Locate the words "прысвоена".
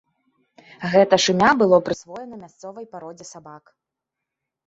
1.89-2.35